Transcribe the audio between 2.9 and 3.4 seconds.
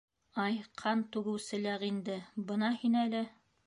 әле!